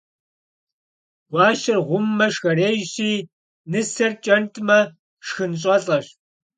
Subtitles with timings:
[1.31, 3.11] Гуащэр гъуммэ, шхэрейщи,
[3.71, 4.79] нысэр кӀэнтӀмэ,
[5.25, 6.07] шхын щӀэлӀэщ.